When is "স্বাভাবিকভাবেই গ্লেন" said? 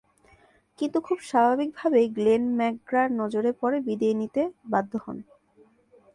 1.21-2.43